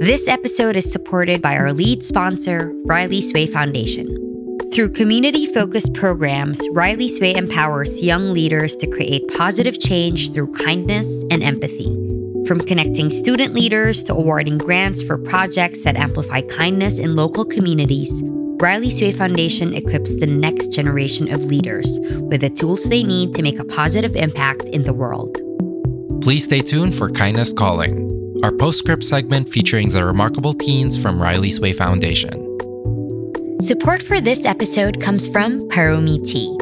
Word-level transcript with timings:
This 0.00 0.28
episode 0.28 0.76
is 0.76 0.92
supported 0.92 1.40
by 1.40 1.56
our 1.56 1.72
lead 1.72 2.04
sponsor, 2.04 2.70
Riley's 2.84 3.32
Way 3.32 3.46
Foundation. 3.46 4.06
Through 4.70 4.90
community 4.90 5.46
focused 5.46 5.94
programs, 5.94 6.60
Riley's 6.72 7.18
Way 7.18 7.34
empowers 7.34 8.02
young 8.02 8.34
leaders 8.34 8.76
to 8.76 8.86
create 8.86 9.26
positive 9.38 9.80
change 9.80 10.34
through 10.34 10.52
kindness 10.52 11.24
and 11.30 11.42
empathy. 11.42 11.86
From 12.46 12.60
connecting 12.60 13.08
student 13.08 13.54
leaders 13.54 14.02
to 14.02 14.12
awarding 14.12 14.58
grants 14.58 15.02
for 15.02 15.16
projects 15.16 15.82
that 15.84 15.96
amplify 15.96 16.42
kindness 16.42 16.98
in 16.98 17.16
local 17.16 17.46
communities, 17.46 18.22
Riley's 18.60 19.00
Way 19.00 19.12
Foundation 19.12 19.72
equips 19.72 20.14
the 20.16 20.26
next 20.26 20.74
generation 20.74 21.32
of 21.32 21.46
leaders 21.46 21.98
with 22.02 22.42
the 22.42 22.50
tools 22.50 22.84
they 22.90 23.02
need 23.02 23.32
to 23.32 23.42
make 23.42 23.58
a 23.58 23.64
positive 23.64 24.14
impact 24.14 24.64
in 24.64 24.84
the 24.84 24.92
world. 24.92 25.40
Please 26.20 26.44
stay 26.44 26.60
tuned 26.60 26.94
for 26.94 27.08
Kindness 27.08 27.52
Calling, 27.52 28.05
our 28.42 28.52
postscript 28.52 29.04
segment 29.04 29.48
featuring 29.48 29.88
the 29.88 30.04
remarkable 30.04 30.54
teens 30.54 31.00
from 31.00 31.20
Riley's 31.20 31.60
Way 31.60 31.72
Foundation. 31.72 32.42
Support 33.62 34.02
for 34.02 34.20
this 34.20 34.44
episode 34.44 35.00
comes 35.00 35.26
from 35.26 35.60
Paromi 35.68 36.24
Tea. 36.26 36.56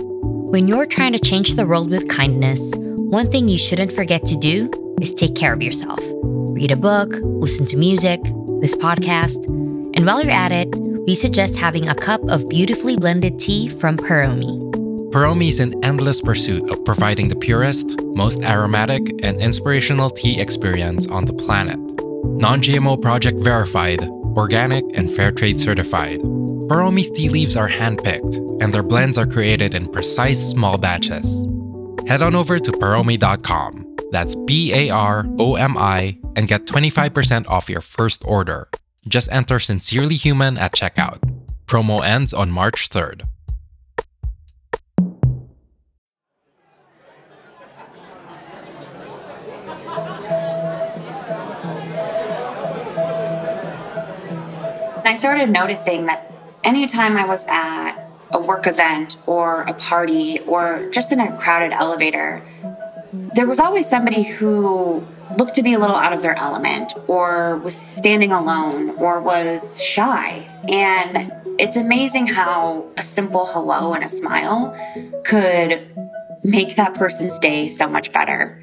When 0.51 0.69
you're 0.69 0.87
trying 0.87 1.13
to 1.13 1.19
change 1.19 1.55
the 1.55 1.67
world 1.67 1.91
with 1.91 2.09
kindness, 2.09 2.75
one 2.77 3.31
thing 3.31 3.49
you 3.49 3.59
shouldn't 3.59 3.93
forget 3.93 4.25
to 4.27 4.37
do 4.37 4.71
is 5.01 5.13
take 5.13 5.35
care 5.35 5.53
of 5.53 5.63
yourself. 5.63 5.99
Read 6.23 6.71
a 6.71 6.77
book, 6.77 7.11
listen 7.23 7.67
to 7.67 7.77
music, 7.77 8.21
this 8.61 8.77
podcast, 8.77 9.45
and 9.97 10.07
while 10.07 10.23
you're 10.23 10.33
at 10.33 10.53
it, 10.53 10.69
we 11.07 11.15
suggest 11.15 11.57
having 11.57 11.89
a 11.89 11.95
cup 11.95 12.23
of 12.31 12.49
beautifully 12.49 12.97
blended 12.97 13.39
tea 13.39 13.69
from 13.69 13.97
Paromi. 13.97 14.61
Paromi 15.11 15.49
is 15.49 15.61
in 15.61 15.75
endless 15.85 16.21
pursuit 16.21 16.69
of 16.71 16.85
providing 16.85 17.29
the 17.29 17.37
purest, 17.37 17.94
most 18.15 18.43
aromatic, 18.45 19.03
and 19.23 19.41
inspirational 19.41 20.11
tea 20.11 20.41
experience 20.41 21.07
on 21.09 21.25
the 21.25 21.33
planet. 21.33 21.79
Non 21.79 22.61
GMO 22.61 23.01
project 23.01 23.41
verified, 23.41 24.03
organic, 24.37 24.85
and 24.97 25.11
fair 25.11 25.33
trade 25.33 25.59
certified. 25.59 26.21
Paromi's 26.69 27.11
tea 27.11 27.29
leaves 27.29 27.57
are 27.57 27.69
handpicked, 27.69 28.37
and 28.63 28.73
their 28.73 28.83
blends 28.83 29.19
are 29.19 29.27
created 29.27 29.75
in 29.75 29.91
precise 29.93 30.41
small 30.51 30.79
batches. 30.79 31.47
Head 32.07 32.23
on 32.23 32.35
over 32.35 32.59
to 32.59 32.73
Paromi.com, 32.73 33.97
that's 34.11 34.37
P 34.47 34.73
A 34.75 34.91
R 34.91 35.27
O 35.39 35.57
M 35.57 35.77
I, 35.77 36.19
and 36.37 36.49
get 36.49 36.67
25% 36.67 37.49
off 37.49 37.69
your 37.69 37.81
first 37.81 38.23
order. 38.27 38.69
Just 39.07 39.31
enter 39.31 39.59
Sincerely 39.59 40.17
Human 40.17 40.57
at 40.57 40.73
checkout. 40.73 41.19
Promo 41.67 42.05
ends 42.05 42.33
on 42.33 42.51
March 42.51 42.89
3rd. 42.89 43.23
I 55.15 55.17
started 55.17 55.49
noticing 55.49 56.07
that 56.07 56.33
anytime 56.65 57.17
I 57.17 57.25
was 57.25 57.45
at 57.47 58.09
a 58.33 58.41
work 58.41 58.67
event 58.67 59.17
or 59.27 59.63
a 59.63 59.73
party 59.73 60.41
or 60.41 60.91
just 60.91 61.13
in 61.13 61.21
a 61.21 61.39
crowded 61.39 61.71
elevator, 61.71 62.43
there 63.37 63.47
was 63.47 63.61
always 63.61 63.89
somebody 63.89 64.25
who 64.25 65.07
looked 65.39 65.55
to 65.55 65.63
be 65.63 65.75
a 65.75 65.79
little 65.79 65.95
out 65.95 66.13
of 66.13 66.23
their 66.23 66.35
element 66.35 66.95
or 67.07 67.59
was 67.59 67.77
standing 67.77 68.33
alone 68.33 68.91
or 68.97 69.21
was 69.21 69.81
shy. 69.81 70.51
And 70.69 71.33
it's 71.61 71.77
amazing 71.77 72.27
how 72.27 72.85
a 72.97 73.03
simple 73.05 73.47
hello 73.47 73.93
and 73.95 74.03
a 74.03 74.09
smile 74.09 74.77
could 75.25 76.04
make 76.45 76.77
that 76.77 76.95
person's 76.95 77.39
day 77.39 77.69
so 77.69 77.89
much 77.89 78.13
better. 78.13 78.61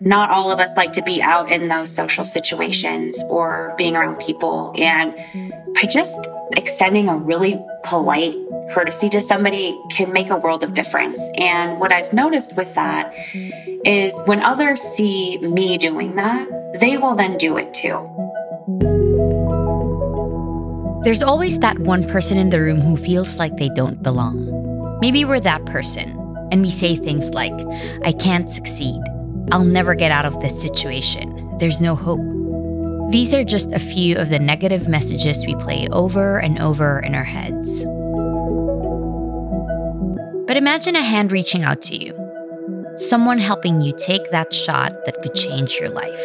Not 0.00 0.30
all 0.30 0.50
of 0.52 0.60
us 0.60 0.76
like 0.76 0.92
to 0.92 1.02
be 1.02 1.22
out 1.22 1.50
in 1.50 1.68
those 1.68 1.90
social 1.94 2.24
situations 2.24 3.22
or 3.28 3.74
being 3.78 3.96
around 3.96 4.20
people. 4.20 4.74
And 4.76 5.14
by 5.74 5.82
just 5.82 6.28
extending 6.56 7.08
a 7.08 7.16
really 7.16 7.58
polite 7.84 8.36
courtesy 8.70 9.08
to 9.08 9.20
somebody 9.20 9.78
can 9.90 10.12
make 10.12 10.28
a 10.28 10.36
world 10.36 10.62
of 10.62 10.74
difference. 10.74 11.26
And 11.36 11.80
what 11.80 11.90
I've 11.90 12.12
noticed 12.12 12.54
with 12.54 12.74
that 12.74 13.12
is 13.84 14.20
when 14.26 14.40
others 14.40 14.80
see 14.80 15.38
me 15.38 15.78
doing 15.78 16.16
that, 16.16 16.48
they 16.80 16.96
will 16.96 17.14
then 17.14 17.38
do 17.38 17.56
it 17.56 17.72
too. 17.74 18.08
There's 21.02 21.22
always 21.22 21.58
that 21.58 21.78
one 21.80 22.04
person 22.04 22.38
in 22.38 22.50
the 22.50 22.60
room 22.60 22.80
who 22.80 22.96
feels 22.96 23.38
like 23.38 23.56
they 23.56 23.68
don't 23.70 24.02
belong. 24.02 24.98
Maybe 25.00 25.24
we're 25.24 25.40
that 25.40 25.66
person, 25.66 26.16
and 26.52 26.60
we 26.60 26.70
say 26.70 26.94
things 26.94 27.30
like, 27.30 27.54
I 28.04 28.12
can't 28.12 28.48
succeed. 28.48 29.00
I'll 29.50 29.64
never 29.64 29.94
get 29.94 30.12
out 30.12 30.26
of 30.26 30.38
this 30.40 30.60
situation. 30.60 31.56
There's 31.58 31.80
no 31.80 31.96
hope. 31.96 32.20
These 33.10 33.34
are 33.34 33.42
just 33.42 33.72
a 33.72 33.78
few 33.78 34.16
of 34.16 34.28
the 34.28 34.38
negative 34.38 34.86
messages 34.86 35.44
we 35.46 35.54
play 35.56 35.88
over 35.90 36.38
and 36.38 36.60
over 36.60 37.00
in 37.00 37.14
our 37.14 37.24
heads. 37.24 37.84
But 40.46 40.56
imagine 40.58 40.94
a 40.94 41.02
hand 41.02 41.32
reaching 41.32 41.64
out 41.64 41.80
to 41.82 41.96
you, 41.96 42.14
someone 42.96 43.38
helping 43.38 43.80
you 43.80 43.94
take 43.96 44.30
that 44.30 44.52
shot 44.52 44.92
that 45.06 45.22
could 45.22 45.34
change 45.34 45.78
your 45.80 45.88
life. 45.88 46.24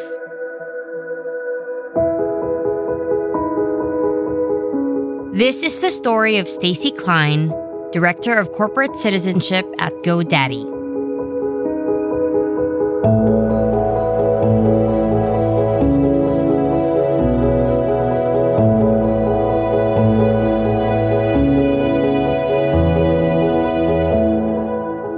This 5.33 5.63
is 5.63 5.79
the 5.81 5.91
story 5.91 6.37
of 6.37 6.49
Stacy 6.49 6.91
Klein, 6.91 7.53
Director 7.91 8.33
of 8.33 8.51
Corporate 8.51 8.95
Citizenship 8.95 9.65
at 9.79 9.93
GoDaddy. 10.03 10.75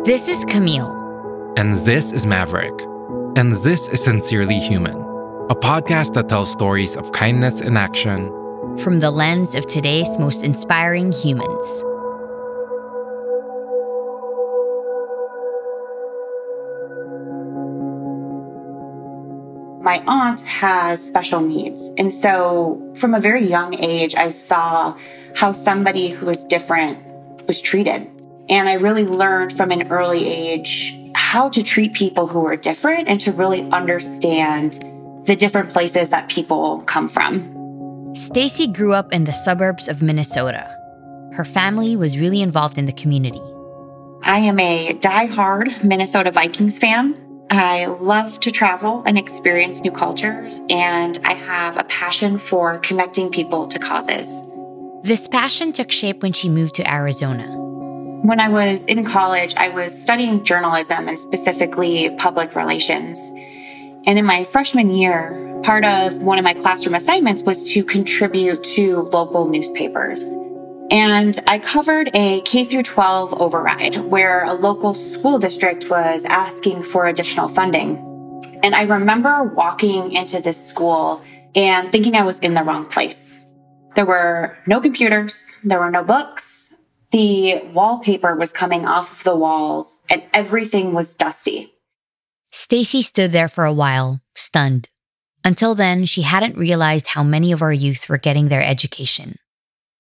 This 0.06 0.28
is 0.28 0.46
Camille. 0.46 1.54
And 1.58 1.74
this 1.80 2.12
is 2.12 2.28
Maverick. 2.28 2.74
And 3.36 3.54
this 3.64 3.88
is 3.90 4.04
Sincerely 4.04 4.60
Human, 4.60 4.96
a 5.50 5.56
podcast 5.56 6.14
that 6.14 6.30
tells 6.30 6.52
stories 6.52 6.96
of 6.96 7.12
kindness 7.14 7.62
in 7.62 7.78
action 7.78 8.30
from 8.78 9.00
the 9.00 9.12
lens 9.12 9.56
of 9.56 9.66
today's 9.66 10.18
most 10.20 10.44
inspiring 10.44 11.12
humans. 11.12 11.84
My 19.90 20.04
aunt 20.06 20.42
has 20.42 21.04
special 21.04 21.42
needs. 21.42 21.90
And 21.98 22.14
so 22.14 22.94
from 22.96 23.16
a 23.16 23.20
very 23.20 23.44
young 23.44 23.74
age, 23.84 24.14
I 24.14 24.30
saw 24.30 24.96
how 25.36 25.52
somebody 25.52 26.10
who 26.10 26.28
was 26.28 26.46
different 26.46 27.00
was 27.48 27.60
treated. 27.60 28.08
And 28.50 28.70
I 28.70 28.74
really 28.74 29.04
learned 29.04 29.52
from 29.52 29.72
an 29.72 29.92
early 29.92 30.28
age 30.28 30.96
how 31.16 31.50
to 31.50 31.64
treat 31.64 31.94
people 31.94 32.28
who 32.28 32.46
are 32.46 32.56
different 32.56 33.08
and 33.08 33.20
to 33.22 33.32
really 33.32 33.64
understand 33.72 34.74
the 35.26 35.36
different 35.36 35.72
places 35.72 36.12
that 36.12 36.30
people 36.30 36.84
come 36.84 37.10
from. 37.10 38.14
Stacy 38.14 38.68
grew 38.68 38.94
up 38.94 39.12
in 39.12 39.24
the 39.24 39.34
suburbs 39.34 39.88
of 39.88 40.04
Minnesota. 40.04 40.70
Her 41.34 41.46
family 41.46 41.96
was 41.96 42.16
really 42.16 42.44
involved 42.44 42.78
in 42.78 42.86
the 42.86 42.94
community. 42.94 43.42
I 44.22 44.38
am 44.38 44.60
a 44.60 44.94
die-hard 44.94 45.84
Minnesota 45.84 46.30
Vikings 46.30 46.78
fan. 46.78 47.29
I 47.52 47.88
love 47.88 48.40
to 48.42 48.52
travel 48.52 49.02
and 49.08 49.18
experience 49.18 49.82
new 49.82 49.92
cultures, 49.92 50.62
and 50.70 51.18
I 51.24 51.34
have 51.34 51.78
a 51.78 51.84
passion 51.84 52.38
for 52.38 52.78
connecting 52.78 53.32
people 53.32 53.68
to 53.70 53.80
causes. 53.80 54.44
This 55.02 55.28
passion 55.28 55.74
took 55.74 55.92
shape 55.92 56.22
when 56.22 56.32
she 56.32 56.48
moved 56.48 56.76
to 56.76 56.88
Arizona. 56.88 57.48
When 58.22 58.40
I 58.40 58.50
was 58.50 58.86
in 58.86 59.04
college, 59.04 59.56
I 59.58 59.70
was 59.70 60.00
studying 60.00 60.44
journalism 60.44 61.08
and 61.08 61.20
specifically 61.20 62.14
public 62.18 62.54
relations. 62.54 63.18
And 64.06 64.20
in 64.20 64.26
my 64.26 64.44
freshman 64.44 64.92
year, 64.92 65.62
part 65.64 65.86
of 65.86 66.22
one 66.22 66.38
of 66.38 66.44
my 66.44 66.54
classroom 66.54 66.94
assignments 66.94 67.42
was 67.42 67.64
to 67.74 67.84
contribute 67.84 68.64
to 68.76 69.10
local 69.12 69.48
newspapers. 69.50 70.22
And 70.92 71.40
I 71.46 71.60
covered 71.60 72.10
a 72.14 72.42
K 72.42 72.64
through 72.64 72.84
12 72.84 73.40
override 73.42 73.98
where 73.98 74.44
a 74.46 74.54
local 74.54 74.94
school 74.94 75.38
district 75.38 75.90
was 75.90 76.26
asking 76.26 76.84
for 76.84 77.08
additional 77.08 77.48
funding. 77.48 77.98
And 78.64 78.76
I 78.76 78.84
remember 78.84 79.44
walking 79.44 80.14
into 80.14 80.42
this 80.42 80.68
school 80.68 81.24
and 81.56 81.92
thinking 81.92 82.16
I 82.16 82.24
was 82.24 82.40
in 82.40 82.54
the 82.54 82.64
wrong 82.64 82.86
place. 82.86 83.40
There 83.96 84.06
were 84.06 84.58
no 84.66 84.80
computers. 84.80 85.48
There 85.64 85.80
were 85.80 85.92
no 85.92 86.04
books 86.04 86.60
the 87.12 87.62
wallpaper 87.74 88.36
was 88.36 88.54
coming 88.54 88.86
off 88.86 89.12
of 89.12 89.24
the 89.24 89.36
walls 89.36 90.00
and 90.10 90.24
everything 90.34 90.94
was 90.94 91.16
dusty. 91.16 91.74
Stacy 92.52 93.02
stood 93.02 93.32
there 93.32 93.48
for 93.48 93.66
a 93.66 93.74
while, 93.74 94.22
stunned. 94.36 94.90
Until 95.44 95.76
then, 95.76 96.06
she 96.06 96.24
hadn't 96.24 96.58
realized 96.58 97.08
how 97.08 97.24
many 97.24 97.52
of 97.52 97.62
our 97.62 97.74
youth 97.74 98.10
were 98.10 98.18
getting 98.18 98.50
their 98.50 98.64
education. 98.64 99.36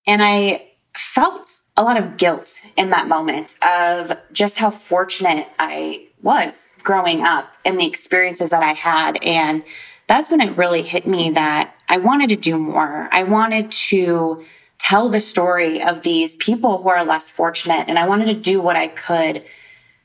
And 0.05 0.21
I 0.21 0.68
felt 0.99 1.61
a 1.77 1.83
lot 1.83 1.97
of 1.97 2.17
guilt 2.17 2.61
in 2.75 2.89
that 2.89 3.07
moment 3.07 3.55
of 3.61 4.17
just 4.31 4.57
how 4.57 4.69
fortunate 4.69 5.47
I 5.57 6.07
was 6.21 6.67
growing 6.83 7.21
up 7.21 7.51
and 7.63 7.79
the 7.79 7.87
experiences 7.87 8.49
that 8.49 8.63
I 8.63 8.73
had 8.73 9.23
and 9.23 9.63
that's 10.09 10.31
when 10.31 10.41
it 10.41 10.57
really 10.57 10.81
hit 10.81 11.05
me 11.05 11.29
that 11.29 11.75
I 11.87 11.97
wanted 11.97 12.29
to 12.29 12.35
do 12.35 12.57
more. 12.57 13.07
I 13.11 13.23
wanted 13.23 13.71
to 13.71 14.43
tell 14.79 15.07
the 15.07 15.19
story 15.19 15.83
of 15.83 16.01
these 16.01 16.35
people 16.35 16.81
who 16.81 16.89
are 16.89 17.05
less 17.05 17.29
fortunate, 17.29 17.87
and 17.87 17.99
I 17.99 18.07
wanted 18.07 18.25
to 18.25 18.33
do 18.33 18.59
what 18.59 18.75
I 18.75 18.87
could 18.87 19.43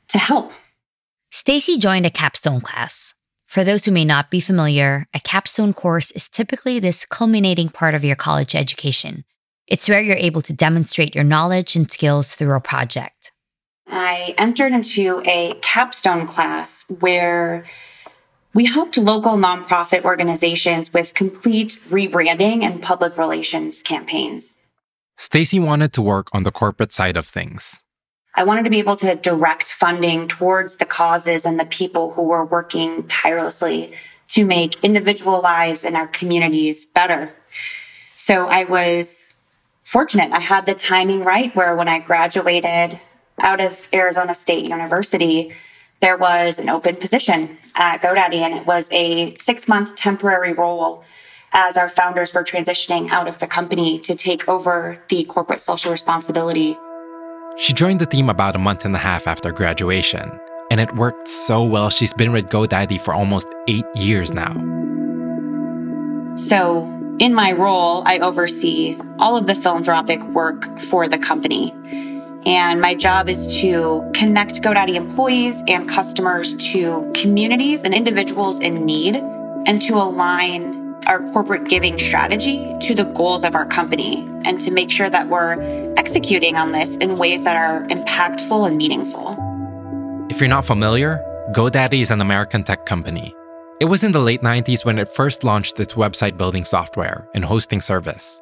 to 0.09 0.17
help. 0.19 0.53
Stacy 1.31 1.79
joined 1.79 2.05
a 2.05 2.11
capstone 2.11 2.61
class. 2.61 3.15
For 3.47 3.63
those 3.63 3.85
who 3.85 3.91
may 3.91 4.05
not 4.05 4.29
be 4.29 4.39
familiar, 4.39 5.07
a 5.11 5.19
capstone 5.19 5.73
course 5.73 6.11
is 6.11 6.29
typically 6.29 6.79
this 6.79 7.05
culminating 7.05 7.69
part 7.69 7.95
of 7.95 8.03
your 8.03 8.15
college 8.15 8.53
education. 8.53 9.23
It's 9.67 9.89
where 9.89 9.99
you're 9.99 10.15
able 10.15 10.43
to 10.43 10.53
demonstrate 10.53 11.15
your 11.15 11.23
knowledge 11.23 11.75
and 11.75 11.91
skills 11.91 12.35
through 12.35 12.55
a 12.55 12.61
project. 12.61 13.31
I 13.87 14.35
entered 14.37 14.73
into 14.73 15.23
a 15.25 15.55
capstone 15.61 16.27
class 16.27 16.83
where 16.99 17.65
we 18.53 18.65
helped 18.65 18.97
local 18.97 19.33
nonprofit 19.33 20.03
organizations 20.03 20.93
with 20.93 21.13
complete 21.13 21.79
rebranding 21.89 22.63
and 22.63 22.81
public 22.81 23.17
relations 23.17 23.81
campaigns. 23.81 24.57
Stacy 25.17 25.59
wanted 25.59 25.93
to 25.93 26.01
work 26.01 26.27
on 26.31 26.43
the 26.43 26.51
corporate 26.51 26.91
side 26.91 27.17
of 27.17 27.25
things. 27.25 27.83
I 28.35 28.43
wanted 28.43 28.63
to 28.63 28.69
be 28.69 28.79
able 28.79 28.97
to 28.97 29.15
direct 29.15 29.71
funding 29.71 30.27
towards 30.27 30.77
the 30.77 30.85
causes 30.85 31.45
and 31.45 31.59
the 31.59 31.65
people 31.65 32.11
who 32.11 32.23
were 32.23 32.45
working 32.45 33.07
tirelessly 33.07 33.93
to 34.29 34.45
make 34.45 34.83
individual 34.83 35.41
lives 35.41 35.83
in 35.83 35.95
our 35.95 36.07
communities 36.07 36.85
better. 36.85 37.33
So 38.15 38.47
I 38.47 38.65
was 38.65 39.24
fortunate. 39.85 40.31
I 40.33 40.39
had 40.39 40.65
the 40.65 40.73
timing 40.73 41.23
right 41.23 41.55
where 41.55 41.75
when 41.75 41.87
I 41.87 41.99
graduated 41.99 42.99
out 43.39 43.61
of 43.61 43.87
Arizona 43.93 44.33
State 44.33 44.65
University, 44.65 45.53
there 46.01 46.17
was 46.17 46.59
an 46.59 46.69
open 46.69 46.95
position 46.95 47.57
at 47.75 48.01
GoDaddy 48.01 48.39
and 48.39 48.53
it 48.55 48.65
was 48.65 48.89
a 48.91 49.35
six 49.35 49.67
month 49.67 49.95
temporary 49.95 50.53
role 50.53 51.03
as 51.53 51.77
our 51.77 51.87
founders 51.87 52.33
were 52.33 52.43
transitioning 52.43 53.09
out 53.11 53.27
of 53.27 53.39
the 53.39 53.47
company 53.47 53.97
to 53.99 54.15
take 54.15 54.47
over 54.49 55.01
the 55.07 55.23
corporate 55.25 55.61
social 55.61 55.91
responsibility. 55.91 56.77
She 57.57 57.71
joined 57.71 58.01
the 58.01 58.05
team 58.05 58.29
about 58.29 58.55
a 58.55 58.59
month 58.59 58.83
and 58.83 58.93
a 58.93 58.99
half 58.99 59.27
after 59.27 59.53
graduation, 59.53 60.37
and 60.69 60.81
it 60.81 60.93
worked 60.95 61.29
so 61.29 61.63
well 61.63 61.89
she's 61.89 62.13
been 62.13 62.33
with 62.33 62.49
GoDaddy 62.49 62.99
for 62.99 63.13
almost 63.13 63.47
eight 63.69 63.85
years 63.95 64.33
now. 64.33 64.53
So, 66.35 66.83
in 67.19 67.33
my 67.33 67.51
role, 67.53 68.03
I 68.05 68.19
oversee 68.19 68.97
all 69.19 69.37
of 69.37 69.47
the 69.47 69.55
philanthropic 69.55 70.21
work 70.23 70.79
for 70.79 71.07
the 71.07 71.17
company. 71.17 71.71
And 72.45 72.79
my 72.81 72.93
job 72.93 73.29
is 73.29 73.47
to 73.61 74.09
connect 74.13 74.61
GoDaddy 74.61 74.95
employees 74.95 75.63
and 75.67 75.87
customers 75.87 76.53
to 76.71 77.09
communities 77.15 77.83
and 77.83 77.93
individuals 77.93 78.59
in 78.59 78.85
need 78.85 79.15
and 79.15 79.81
to 79.81 79.93
align 79.95 80.95
our 81.07 81.21
corporate 81.31 81.67
giving 81.67 81.97
strategy 81.97 82.75
to 82.81 82.93
the 82.93 83.03
goals 83.03 83.43
of 83.43 83.55
our 83.55 83.65
company 83.65 84.27
and 84.43 84.59
to 84.61 84.71
make 84.71 84.91
sure 84.91 85.09
that 85.09 85.27
we're 85.27 85.93
executing 85.97 86.55
on 86.55 86.71
this 86.71 86.97
in 86.97 87.17
ways 87.17 87.45
that 87.45 87.55
are 87.55 87.87
impactful 87.87 88.67
and 88.67 88.77
meaningful. 88.77 89.37
If 90.29 90.39
you're 90.39 90.49
not 90.49 90.65
familiar, 90.65 91.19
GoDaddy 91.53 92.01
is 92.01 92.11
an 92.11 92.21
American 92.21 92.63
tech 92.63 92.85
company. 92.85 93.33
It 93.77 93.85
was 93.85 94.05
in 94.05 94.13
the 94.13 94.21
late 94.21 94.41
90s 94.41 94.85
when 94.85 94.97
it 94.97 95.09
first 95.09 95.43
launched 95.43 95.81
its 95.81 95.95
website 95.95 96.37
building 96.37 96.63
software 96.63 97.27
and 97.33 97.43
hosting 97.43 97.81
service. 97.81 98.41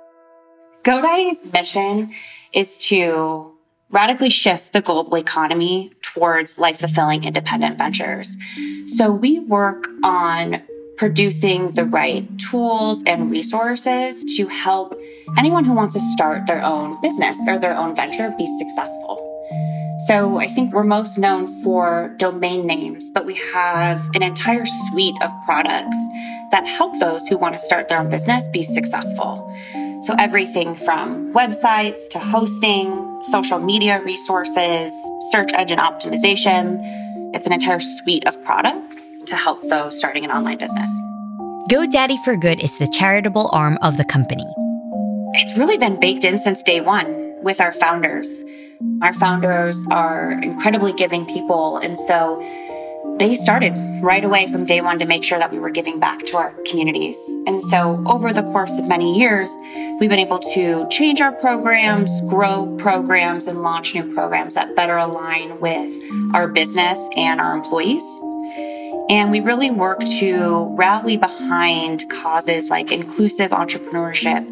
GoDaddy's 0.84 1.42
mission 1.52 2.14
is 2.54 2.78
to 2.90 3.52
radically 3.90 4.30
shift 4.30 4.74
the 4.74 4.82
global 4.82 5.18
economy 5.18 5.92
towards 6.04 6.60
life 6.60 6.82
fulfilling 6.82 7.24
independent 7.24 7.80
ventures. 7.80 8.38
So 8.86 9.10
we 9.10 9.40
work 9.40 9.88
on 10.04 10.62
producing 10.98 11.72
the 11.72 11.86
right 11.86 12.28
tools 12.38 13.02
and 13.08 13.32
resources 13.32 14.24
to 14.38 14.48
help 14.48 14.96
anyone 15.36 15.66
who 15.66 15.74
wants 15.74 15.96
to 15.96 16.00
start 16.00 16.46
their 16.46 16.64
own 16.64 17.02
business 17.02 17.40
or 17.48 17.58
their 17.58 17.76
own 17.76 17.96
venture 17.96 18.32
be 18.38 18.46
successful. 18.60 19.33
So 20.08 20.38
I 20.38 20.48
think 20.48 20.74
we're 20.74 20.84
most 20.84 21.18
known 21.18 21.48
for 21.48 22.14
domain 22.18 22.66
names, 22.66 23.10
but 23.12 23.26
we 23.26 23.36
have 23.54 24.04
an 24.16 24.24
entire 24.24 24.66
suite 24.66 25.16
of 25.22 25.32
products 25.46 25.98
that 26.52 26.66
help 26.66 27.00
those 27.00 27.28
who 27.28 27.38
want 27.38 27.56
to 27.56 27.60
start 27.60 27.88
their 27.88 28.00
own 28.00 28.10
business 28.10 28.48
be 28.50 28.64
successful. 28.64 29.56
So 30.02 30.14
everything 30.20 30.76
from 30.76 31.32
websites 31.34 32.10
to 32.10 32.20
hosting, 32.20 33.22
social 33.30 33.60
media 33.60 34.02
resources, 34.04 34.94
search 35.32 35.54
engine 35.54 35.80
optimization. 35.80 36.80
It's 37.34 37.48
an 37.48 37.54
entire 37.54 37.80
suite 37.80 38.28
of 38.28 38.44
products 38.44 39.02
to 39.28 39.36
help 39.36 39.62
those 39.70 39.98
starting 39.98 40.26
an 40.26 40.32
online 40.32 40.58
business. 40.58 40.90
GoDaddy 41.70 42.22
for 42.26 42.36
Good 42.36 42.62
is 42.62 42.78
the 42.78 42.88
charitable 42.88 43.50
arm 43.54 43.78
of 43.82 43.96
the 43.96 44.04
company. 44.04 44.46
It's 45.36 45.58
really 45.58 45.78
been 45.78 45.98
baked 46.00 46.26
in 46.26 46.38
since 46.40 46.62
day 46.62 46.82
one 46.82 47.42
with 47.42 47.62
our 47.62 47.72
founders. 47.72 48.44
Our 49.02 49.14
founders 49.14 49.86
are 49.92 50.32
incredibly 50.32 50.94
giving 50.94 51.26
people. 51.26 51.78
And 51.78 51.98
so 51.98 52.42
they 53.20 53.36
started 53.36 53.74
right 54.02 54.24
away 54.24 54.48
from 54.48 54.66
day 54.66 54.82
one 54.82 54.98
to 55.00 55.06
make 55.06 55.24
sure 55.24 55.38
that 55.38 55.52
we 55.52 55.60
were 55.60 55.70
giving 55.70 56.00
back 56.00 56.20
to 56.26 56.38
our 56.38 56.52
communities. 56.66 57.18
And 57.46 57.64
so 57.64 58.04
over 58.08 58.34
the 58.34 58.44
course 58.44 58.76
of 58.78 58.86
many 58.86 59.20
years, 59.20 59.56
we've 60.00 60.10
been 60.10 60.20
able 60.20 60.40
to 60.40 60.88
change 60.90 61.22
our 61.22 61.32
programs, 61.32 62.10
grow 62.22 62.76
programs, 62.78 63.48
and 63.48 63.62
launch 63.62 63.94
new 63.94 64.14
programs 64.14 64.56
that 64.56 64.76
better 64.76 64.98
align 64.98 65.60
with 65.60 65.92
our 66.34 66.48
business 66.48 67.08
and 67.16 67.40
our 67.40 67.56
employees. 67.56 68.04
And 69.10 69.32
we 69.32 69.42
really 69.42 69.70
work 69.70 70.00
to 70.00 70.74
rally 70.76 71.18
behind 71.18 72.10
causes 72.10 72.70
like 72.70 72.92
inclusive 72.92 73.52
entrepreneurship, 73.52 74.44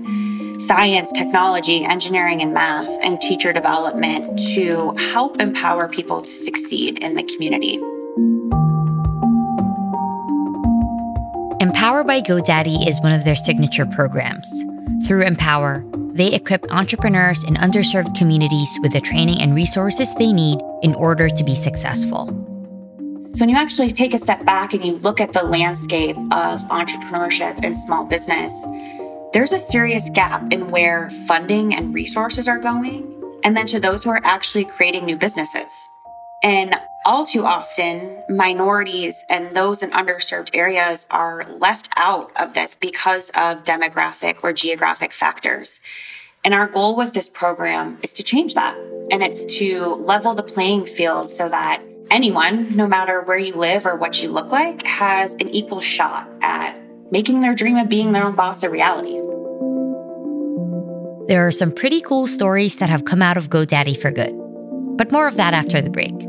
science, 0.68 1.12
technology, 1.12 1.84
engineering, 1.84 2.42
and 2.42 2.54
math, 2.54 2.90
and 3.02 3.20
teacher 3.20 3.52
development 3.52 4.38
to 4.54 4.92
help 5.12 5.42
empower 5.42 5.88
people 5.88 6.22
to 6.22 6.28
succeed 6.28 7.00
in 7.00 7.16
the 7.16 7.24
community. 7.24 7.76
Empower 11.62 12.04
by 12.04 12.22
GoDaddy 12.22 12.88
is 12.88 13.02
one 13.02 13.12
of 13.12 13.26
their 13.26 13.36
signature 13.36 13.86
programs. 13.86 14.48
Through 15.08 15.24
Empower, 15.24 15.84
they 16.14 16.34
equip 16.34 16.72
entrepreneurs 16.72 17.44
in 17.44 17.56
underserved 17.56 18.16
communities 18.18 18.70
with 18.82 18.94
the 18.94 19.02
training 19.02 19.42
and 19.42 19.56
resources 19.56 20.14
they 20.16 20.32
need 20.32 20.60
in 20.84 20.94
order 20.96 21.28
to 21.28 21.44
be 21.44 21.56
successful. 21.56 22.28
So 23.34 23.40
when 23.40 23.50
you 23.50 23.58
actually 23.58 23.90
take 23.90 24.14
a 24.14 24.18
step 24.18 24.46
back 24.46 24.74
and 24.74 24.84
you 24.84 24.98
look 24.98 25.22
at 25.22 25.34
the 25.34 25.44
landscape 25.44 26.18
of 26.18 26.62
entrepreneurship 26.66 27.64
and 27.64 27.78
small 27.78 28.06
business, 28.06 28.54
there's 29.34 29.54
a 29.54 29.60
serious 29.60 30.10
gap 30.10 30.52
in 30.52 30.72
where 30.72 31.10
funding 31.10 31.74
and 31.74 31.94
resources 31.94 32.48
are 32.48 32.60
going, 32.60 33.18
and 33.44 33.56
then 33.56 33.66
to 33.68 33.80
those 33.80 34.04
who 34.04 34.10
are 34.10 34.22
actually 34.24 34.66
creating 34.66 35.06
new 35.06 35.18
businesses. 35.18 35.72
And 36.44 36.76
all 37.06 37.26
too 37.26 37.46
often, 37.46 38.24
minorities 38.30 39.24
and 39.30 39.56
those 39.56 39.84
in 39.84 39.92
underserved 39.92 40.50
areas 40.54 41.06
are 41.10 41.44
left 41.48 41.90
out 41.96 42.32
of 42.36 42.54
this 42.54 42.76
because 42.76 43.30
of 43.30 43.64
demographic 43.64 44.38
or 44.44 44.52
geographic 44.52 45.14
factors. 45.14 45.80
And 46.44 46.54
our 46.54 46.68
goal 46.68 46.96
with 46.96 47.14
this 47.14 47.30
program 47.30 48.00
is 48.04 48.14
to 48.14 48.24
change 48.24 48.56
that. 48.56 48.76
And 49.12 49.24
it's 49.24 49.46
to 49.58 49.96
level 49.96 50.34
the 50.34 50.44
playing 50.44 50.88
field 50.88 51.30
so 51.30 51.48
that 51.48 51.84
anyone, 52.10 52.76
no 52.76 52.88
matter 52.88 53.22
where 53.22 53.38
you 53.38 53.56
live 53.56 53.86
or 53.86 53.96
what 53.96 54.22
you 54.22 54.30
look 54.30 54.52
like, 54.52 54.84
has 54.84 55.36
an 55.36 55.50
equal 55.50 55.82
shot 55.82 56.28
at 56.42 56.81
making 57.12 57.42
their 57.42 57.54
dream 57.54 57.76
of 57.78 57.90
being 57.90 58.14
their 58.14 58.26
own 58.26 58.36
boss 58.36 58.64
a 58.64 58.70
reality. 58.70 59.20
There 61.28 61.46
are 61.46 61.52
some 61.52 61.72
pretty 61.72 62.02
cool 62.02 62.28
stories 62.28 62.78
that 62.78 62.90
have 62.90 63.06
come 63.06 63.22
out 63.22 63.38
of 63.38 63.50
GoDaddy 63.50 63.98
for 63.98 64.12
good, 64.12 64.34
but 64.98 65.12
more 65.12 65.28
of 65.28 65.36
that 65.36 65.54
after 65.54 65.82
the 65.82 65.90
break. 65.90 66.20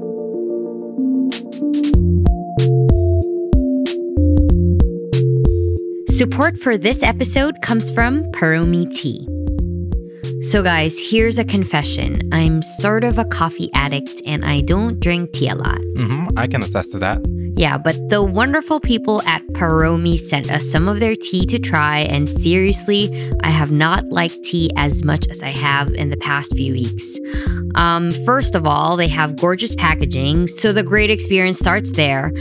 Support 6.08 6.56
for 6.58 6.78
this 6.78 7.02
episode 7.02 7.62
comes 7.62 7.90
from 7.90 8.24
Paromi 8.32 8.92
Tea. 8.94 9.26
So, 10.42 10.62
guys, 10.62 10.98
here's 11.00 11.38
a 11.38 11.44
confession. 11.44 12.28
I'm 12.32 12.62
sort 12.62 13.04
of 13.04 13.18
a 13.18 13.24
coffee 13.24 13.70
addict 13.74 14.20
and 14.26 14.44
I 14.44 14.60
don't 14.60 15.00
drink 15.00 15.32
tea 15.32 15.48
a 15.48 15.54
lot. 15.54 15.78
Mm-hmm, 15.96 16.36
I 16.36 16.46
can 16.46 16.62
attest 16.62 16.92
to 16.92 16.98
that. 16.98 17.22
Yeah, 17.62 17.78
but 17.78 17.94
the 18.08 18.24
wonderful 18.24 18.80
people 18.80 19.22
at 19.22 19.40
Paromi 19.52 20.18
sent 20.18 20.50
us 20.50 20.68
some 20.68 20.88
of 20.88 20.98
their 20.98 21.14
tea 21.14 21.46
to 21.46 21.60
try, 21.60 22.00
and 22.00 22.28
seriously, 22.28 23.08
I 23.44 23.50
have 23.50 23.70
not 23.70 24.08
liked 24.08 24.42
tea 24.42 24.72
as 24.76 25.04
much 25.04 25.28
as 25.28 25.44
I 25.44 25.50
have 25.50 25.86
in 25.94 26.10
the 26.10 26.16
past 26.16 26.56
few 26.56 26.72
weeks. 26.72 27.20
Um, 27.76 28.10
first 28.26 28.56
of 28.56 28.66
all, 28.66 28.96
they 28.96 29.06
have 29.06 29.36
gorgeous 29.36 29.76
packaging, 29.76 30.48
so 30.48 30.72
the 30.72 30.82
great 30.82 31.08
experience 31.08 31.60
starts 31.60 31.92
there. 31.92 32.32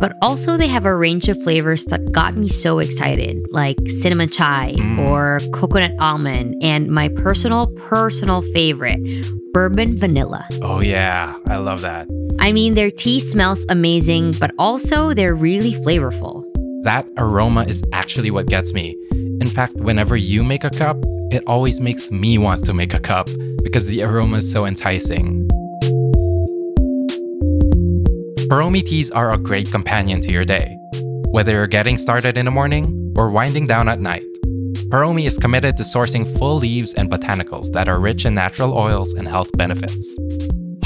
But 0.00 0.12
also, 0.20 0.58
they 0.58 0.68
have 0.68 0.84
a 0.84 0.94
range 0.94 1.30
of 1.30 1.42
flavors 1.42 1.86
that 1.86 2.12
got 2.12 2.36
me 2.36 2.46
so 2.46 2.78
excited, 2.78 3.38
like 3.50 3.78
cinnamon 3.86 4.28
chai 4.28 4.74
Mm. 4.76 4.98
or 4.98 5.40
coconut 5.54 5.92
almond, 5.98 6.56
and 6.62 6.88
my 6.88 7.08
personal, 7.08 7.68
personal 7.88 8.42
favorite, 8.52 9.00
bourbon 9.54 9.96
vanilla. 9.96 10.46
Oh, 10.60 10.80
yeah, 10.80 11.36
I 11.48 11.56
love 11.56 11.80
that. 11.80 12.06
I 12.40 12.52
mean, 12.52 12.74
their 12.74 12.90
tea 12.90 13.20
smells 13.20 13.66
amazing, 13.68 14.34
but 14.38 14.52
also 14.58 15.12
they're 15.12 15.34
really 15.34 15.72
flavorful. 15.72 16.44
That 16.84 17.06
aroma 17.16 17.64
is 17.64 17.82
actually 17.92 18.30
what 18.30 18.46
gets 18.46 18.72
me. 18.72 18.96
In 19.10 19.46
fact, 19.46 19.74
whenever 19.74 20.16
you 20.16 20.44
make 20.44 20.64
a 20.64 20.70
cup, 20.70 20.96
it 21.30 21.42
always 21.46 21.80
makes 21.80 22.10
me 22.10 22.38
want 22.38 22.64
to 22.66 22.72
make 22.72 22.94
a 22.94 23.00
cup 23.00 23.28
because 23.62 23.86
the 23.86 24.02
aroma 24.02 24.38
is 24.38 24.50
so 24.50 24.66
enticing. 24.66 25.48
Paromi 28.48 28.82
teas 28.82 29.10
are 29.10 29.32
a 29.32 29.38
great 29.38 29.70
companion 29.70 30.20
to 30.22 30.32
your 30.32 30.44
day. 30.44 30.74
Whether 31.32 31.52
you're 31.52 31.66
getting 31.66 31.98
started 31.98 32.36
in 32.36 32.46
the 32.46 32.50
morning 32.50 33.12
or 33.16 33.30
winding 33.30 33.66
down 33.66 33.88
at 33.88 34.00
night, 34.00 34.24
Paromi 34.88 35.26
is 35.26 35.36
committed 35.36 35.76
to 35.76 35.82
sourcing 35.82 36.24
full 36.38 36.56
leaves 36.56 36.94
and 36.94 37.10
botanicals 37.10 37.72
that 37.72 37.88
are 37.88 38.00
rich 38.00 38.24
in 38.24 38.34
natural 38.34 38.72
oils 38.72 39.12
and 39.12 39.28
health 39.28 39.50
benefits. 39.58 40.16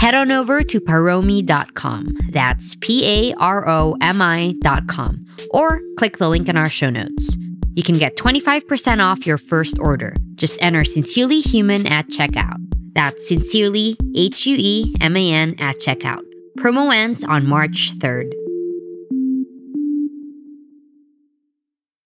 Head 0.03 0.17
on 0.17 0.33
over 0.33 0.65
to 0.65 0.81
paromi.com. 0.81 2.09
That's 2.31 2.75
P 2.81 3.07
A 3.07 3.35
R 3.39 3.69
O 3.69 3.97
M 4.01 4.21
I.com. 4.21 5.25
Or 5.53 5.81
click 5.97 6.19
the 6.19 6.29
link 6.29 6.49
in 6.49 6.57
our 6.57 6.69
show 6.69 6.91
notes. 6.91 7.37
You 7.77 7.85
can 7.85 7.95
get 7.95 8.17
25% 8.17 8.99
off 8.99 9.25
your 9.25 9.39
first 9.39 9.79
order. 9.79 10.13
Just 10.35 10.61
enter 10.61 10.83
Sincerely 10.83 11.39
Human 11.39 11.87
at 11.87 12.09
checkout. 12.09 12.57
That's 12.97 13.29
Sincerely, 13.29 13.97
H 14.17 14.45
U 14.45 14.57
E 14.59 14.93
M 15.01 15.17
A 15.17 15.33
N, 15.33 15.55
at 15.61 15.77
checkout. 15.77 16.25
Promo 16.59 16.93
ends 16.93 17.23
on 17.23 17.47
March 17.47 17.97
3rd. 18.01 18.33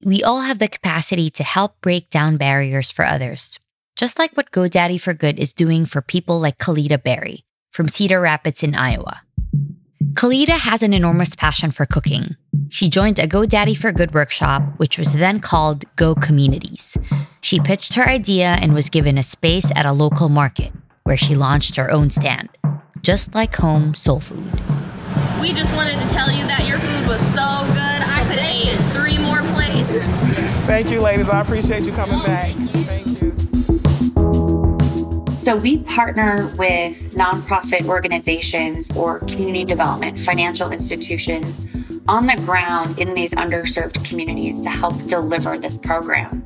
We 0.05 0.23
all 0.23 0.43
have 0.43 0.59
the 0.59 0.69
capacity 0.69 1.31
to 1.31 1.43
help 1.43 1.81
break 1.81 2.11
down 2.11 2.37
barriers 2.37 2.93
for 2.93 3.07
others, 3.07 3.59
just 3.97 4.19
like 4.19 4.37
what 4.37 4.51
GoDaddy 4.51 5.01
for 5.01 5.15
Good 5.15 5.39
is 5.39 5.55
doing 5.55 5.87
for 5.87 6.03
people 6.03 6.39
like 6.39 6.59
Kalita 6.59 7.03
Berry 7.03 7.46
from 7.77 7.89
Cedar 7.89 8.23
Rapids 8.23 8.63
in 8.63 8.75
Iowa. 8.75 9.21
Kalita 10.15 10.59
has 10.59 10.83
an 10.83 10.95
enormous 10.95 11.37
passion 11.37 11.71
for 11.71 11.85
cooking. 11.85 12.35
She 12.71 12.89
joined 12.89 13.19
a 13.19 13.27
GoDaddy 13.27 13.77
for 13.77 13.93
Good 13.93 14.15
workshop, 14.15 14.63
which 14.79 14.97
was 14.97 15.13
then 15.13 15.41
called 15.41 15.85
Go 15.97 16.15
Communities. 16.15 16.97
She 17.43 17.61
pitched 17.61 17.93
her 17.93 18.09
idea 18.09 18.57
and 18.63 18.73
was 18.73 18.89
given 18.89 19.19
a 19.19 19.23
space 19.23 19.71
at 19.77 19.85
a 19.85 19.93
local 19.93 20.31
market, 20.31 20.73
where 21.05 21.19
she 21.19 21.35
launched 21.35 21.77
her 21.77 21.91
own 21.91 22.09
stand, 22.09 22.49
just 23.03 23.35
like 23.35 23.55
home 23.55 23.93
soul 23.93 24.21
food. 24.21 24.51
We 25.39 25.53
just 25.53 25.75
wanted 25.77 26.01
to 26.01 26.09
tell 26.09 26.33
you 26.33 26.47
that 26.47 26.65
your 26.67 26.79
food 26.79 27.07
was 27.07 27.21
so 27.21 27.45
good. 27.77 28.01
I 28.01 28.25
could 28.31 28.41
eat 28.57 28.73
three 28.97 29.19
more 29.19 29.43
plates. 29.53 29.91
Thank 30.65 30.91
you, 30.91 31.03
ladies. 31.03 31.29
I 31.29 31.43
appreciate 31.43 31.87
you 31.87 31.93
coming 31.93 32.21
oh, 32.23 32.25
back. 32.25 32.53
Thank 32.53 33.07
you. 33.07 33.16
So 35.47 35.55
we 35.55 35.79
partner 35.79 36.53
with 36.59 37.13
nonprofit 37.13 37.87
organizations 37.87 38.91
or 38.97 39.21
community 39.21 39.65
development, 39.65 40.19
financial 40.19 40.73
institutions 40.73 41.61
on 42.09 42.27
the 42.27 42.35
ground 42.45 42.99
in 42.99 43.15
these 43.15 43.33
underserved 43.33 44.05
communities 44.05 44.61
to 44.63 44.71
help 44.71 45.07
deliver 45.07 45.57
this 45.57 45.79
program. 45.79 46.45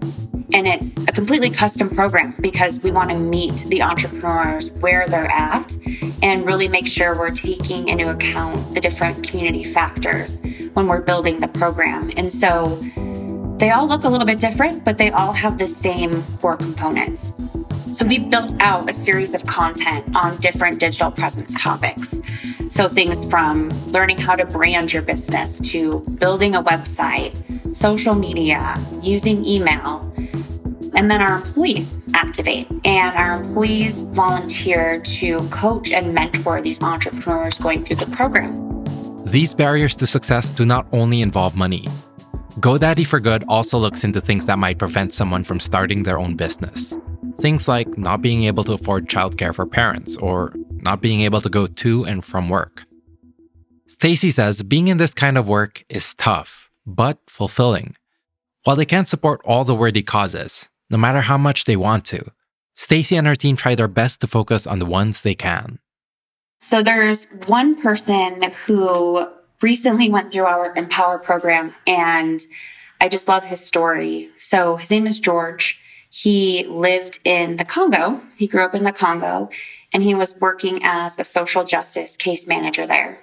And 0.53 0.67
it's 0.67 0.99
a 0.99 1.13
completely 1.13 1.49
custom 1.49 1.89
program 1.89 2.35
because 2.43 2.81
we 2.81 2.91
want 2.91 3.09
to 3.09 3.17
meet 3.17 3.65
the 3.69 3.81
entrepreneurs 3.81 4.71
where 4.73 5.09
they're 5.09 5.33
at 5.33 5.75
and 6.23 6.45
really 6.45 6.69
make 6.69 6.87
sure 6.87 7.17
we're 7.17 7.31
taking 7.31 7.89
into 7.89 8.11
account 8.11 8.75
the 8.75 8.83
different 8.83 9.27
community 9.27 9.65
factors 9.65 10.43
when 10.75 10.89
we're 10.89 11.01
building 11.01 11.41
the 11.41 11.49
program. 11.49 12.11
And 12.19 12.31
so 12.31 12.79
they 13.57 13.71
all 13.71 13.89
look 13.89 14.05
a 14.05 14.11
little 14.11 14.27
bit 14.27 14.39
different, 14.39 14.85
but 14.85 14.99
they 14.99 15.11
all 15.11 15.33
have 15.33 15.57
the 15.57 15.67
same 15.67 16.23
core 16.43 16.59
components. 16.59 17.33
So 18.01 18.07
we've 18.07 18.31
built 18.31 18.55
out 18.61 18.89
a 18.89 18.95
series 18.95 19.35
of 19.35 19.45
content 19.45 20.17
on 20.17 20.39
different 20.39 20.81
digital 20.81 21.11
presence 21.11 21.55
topics. 21.61 22.19
So 22.71 22.89
things 22.89 23.27
from 23.27 23.69
learning 23.89 24.17
how 24.17 24.37
to 24.37 24.47
brand 24.47 24.91
your 24.91 25.03
business 25.03 25.61
to 25.69 26.01
building 26.19 26.55
a 26.55 26.63
website, 26.63 27.35
social 27.77 28.15
media, 28.15 28.83
using 29.03 29.45
email. 29.45 30.11
And 30.95 31.11
then 31.11 31.21
our 31.21 31.43
employees 31.43 31.95
activate 32.15 32.69
and 32.87 33.15
our 33.19 33.43
employees 33.43 34.01
volunteer 34.01 35.01
to 35.01 35.47
coach 35.51 35.91
and 35.91 36.15
mentor 36.15 36.63
these 36.63 36.81
entrepreneurs 36.81 37.59
going 37.59 37.85
through 37.85 37.97
the 37.97 38.07
program. 38.17 38.83
These 39.27 39.55
barriers 39.55 39.95
to 39.97 40.07
success 40.07 40.51
do 40.51 40.65
not 40.65 40.87
only 40.93 41.21
involve 41.21 41.55
money. 41.55 41.87
GoDaddy 42.61 43.07
for 43.07 43.21
Good 43.21 43.45
also 43.47 43.77
looks 43.77 44.05
into 44.05 44.23
things 44.23 44.47
that 44.47 44.59
might 44.59 44.79
prevent 44.79 45.13
someone 45.13 45.45
from 45.45 45.61
starting 45.61 46.03
their 46.03 46.19
own 46.19 46.35
business. 46.35 46.97
Things 47.41 47.67
like 47.67 47.97
not 47.97 48.21
being 48.21 48.45
able 48.45 48.65
to 48.65 48.75
afford 48.75 49.09
childcare 49.09 49.55
for 49.55 49.65
parents 49.67 50.15
or 50.17 50.53
not 50.83 51.01
being 51.01 51.23
able 51.23 51.41
to 51.41 51.49
go 51.49 51.67
to 51.67 52.05
and 52.05 52.23
from 52.23 52.51
work. 52.51 52.85
Stacy 53.87 54.31
says 54.31 54.63
being 54.63 54.89
in 54.89 54.99
this 54.99 55.15
kind 55.15 55.39
of 55.39 55.49
work 55.49 55.83
is 55.89 56.15
tough, 56.15 56.71
but 56.85 57.19
fulfilling. 57.29 57.97
While 58.65 58.77
they 58.77 58.85
can't 58.85 59.09
support 59.09 59.41
all 59.45 59.65
the 59.65 59.75
worthy 59.75 60.03
causes, 60.03 60.69
no 60.91 60.99
matter 60.99 61.23
how 61.23 61.39
much 61.39 61.65
they 61.65 61.77
want 61.77 62.05
to, 62.07 62.31
Stacy 62.75 63.17
and 63.17 63.27
her 63.27 63.35
team 63.35 63.57
try 63.57 63.75
their 63.75 63.89
best 63.89 64.21
to 64.21 64.27
focus 64.27 64.67
on 64.67 64.79
the 64.79 64.87
ones 64.87 65.23
they 65.23 65.35
can. 65.35 65.79
So 66.61 66.83
there's 66.83 67.25
one 67.47 67.81
person 67.81 68.53
who 68.67 69.27
recently 69.63 70.11
went 70.11 70.31
through 70.31 70.45
our 70.45 70.75
Empower 70.77 71.19
program 71.19 71.75
and 71.87 72.41
I 73.01 73.09
just 73.09 73.29
love 73.29 73.45
his 73.45 73.65
story. 73.65 74.31
So 74.37 74.77
his 74.77 74.91
name 74.91 75.07
is 75.07 75.19
George. 75.19 75.81
He 76.11 76.67
lived 76.67 77.21
in 77.25 77.57
the 77.57 77.65
Congo. 77.65 78.23
He 78.37 78.47
grew 78.47 78.65
up 78.65 78.75
in 78.75 78.83
the 78.83 78.93
Congo 78.93 79.49
and 79.93 80.03
he 80.03 80.15
was 80.15 80.39
working 80.41 80.81
as 80.83 81.17
a 81.19 81.25
social 81.25 81.65
justice 81.65 82.17
case 82.17 82.47
manager 82.47 82.87
there. 82.87 83.21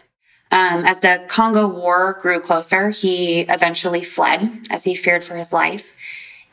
Um, 0.52 0.86
as 0.86 1.02
the 1.02 1.26
Congo 1.28 1.68
war 1.68 2.18
grew 2.22 2.40
closer, 2.40 2.90
he 2.90 3.42
eventually 3.42 4.04
fled 4.04 4.68
as 4.70 4.86
he 4.86 4.96
feared 4.96 5.24
for 5.24 5.36
his 5.36 5.52
life. 5.52 5.94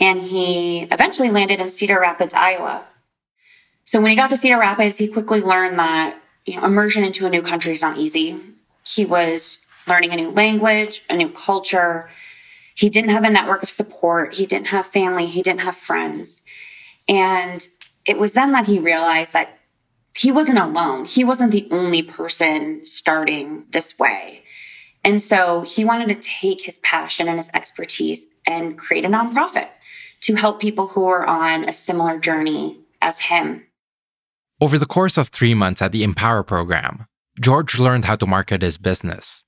And 0.01 0.21
he 0.21 0.83
eventually 0.91 1.31
landed 1.31 1.61
in 1.61 1.71
Cedar 1.71 2.01
Rapids, 2.01 2.35
Iowa. 2.35 2.89
So 3.85 4.01
when 4.01 4.11
he 4.11 4.17
got 4.17 4.31
to 4.31 4.37
Cedar 4.37 4.59
Rapids, 4.59 4.99
he 4.99 5.07
quickly 5.07 5.41
learned 5.41 5.79
that 5.79 6.19
you 6.47 6.57
know, 6.57 6.67
immersion 6.67 7.05
into 7.05 7.27
a 7.27 7.31
new 7.31 7.43
country 7.43 7.73
is 7.73 7.83
not 7.83 7.97
easy. 7.97 8.41
He 8.85 9.05
was 9.05 9.59
learning 9.87 10.13
a 10.13 10.17
new 10.17 10.31
language, 10.31 11.03
a 11.09 11.17
new 11.17 11.29
culture. 11.29 12.11
He 12.75 12.89
didn't 12.89 13.11
have 13.11 13.25
a 13.25 13.31
network 13.31 13.63
of 13.63 13.71
support. 13.71 14.35
He 14.35 14.47
didn't 14.47 14.69
have 14.69 14.87
family. 14.87 15.27
He 15.27 15.43
didn't 15.43 15.61
have 15.61 15.77
friends. 15.77 16.43
And 17.09 17.67
it 18.05 18.19
was 18.19 18.35
then 18.35 18.53
that 18.53 18.67
he 18.67 18.79
realized 18.79 19.33
that 19.33 19.59
he 20.17 20.31
wasn't 20.31 20.59
alone. 20.59 21.07
He 21.07 21.25
wasn't 21.25 21.53
the 21.53 21.69
only 21.71 22.03
person 22.03 22.85
starting 22.85 23.67
this 23.71 23.99
way. 23.99 24.45
And 25.05 25.21
so 25.21 25.63
he 25.63 25.85
wanted 25.85 26.09
to 26.09 26.29
take 26.29 26.63
his 26.63 26.79
passion 26.79 27.29
and 27.29 27.39
his 27.39 27.51
expertise 27.53 28.27
and 28.47 28.79
create 28.79 29.05
a 29.05 29.09
nonprofit 29.09 29.69
to 30.23 30.35
help 30.35 30.61
people 30.61 30.89
who 30.89 31.07
are 31.07 31.27
on 31.27 31.65
a 31.65 31.73
similar 31.73 32.19
journey 32.19 32.81
as 33.03 33.19
him. 33.19 33.67
Over 34.61 34.79
the 34.79 34.87
course 34.87 35.19
of 35.19 35.29
three 35.29 35.53
months 35.53 35.83
at 35.83 35.93
the 35.93 36.03
Empower 36.03 36.43
program, 36.43 37.07
George 37.41 37.79
learned 37.79 38.07
how 38.07 38.17
to 38.17 38.27
market 38.27 38.63
his 38.63 38.79
business. 38.79 39.45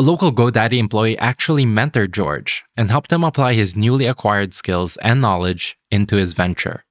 A 0.00 0.10
local 0.10 0.32
GoDaddy 0.32 0.78
employee 0.78 1.18
actually 1.18 1.66
mentored 1.66 2.12
George 2.12 2.64
and 2.74 2.90
helped 2.90 3.12
him 3.12 3.22
apply 3.22 3.52
his 3.52 3.76
newly 3.76 4.06
acquired 4.06 4.54
skills 4.54 4.96
and 5.02 5.20
knowledge 5.20 5.76
into 5.90 6.16
his 6.16 6.32
venture. 6.32 6.86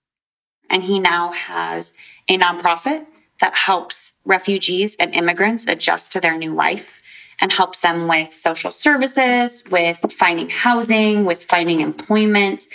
And 0.70 0.84
he 0.84 1.00
now 1.00 1.32
has 1.32 1.92
a 2.28 2.38
nonprofit 2.38 3.08
that 3.42 3.56
helps 3.56 4.14
refugees 4.26 4.96
and 5.00 5.12
immigrants 5.16 5.66
adjust 5.68 6.12
to 6.12 6.20
their 6.20 6.38
new 6.38 6.54
life 6.54 7.02
and 7.42 7.52
helps 7.52 7.82
them 7.82 8.08
with 8.08 8.32
social 8.32 8.70
services, 8.70 9.64
with 9.72 10.14
finding 10.14 10.50
housing, 10.50 11.26
with 11.26 11.46
finding 11.46 11.80
employment, 11.80 12.68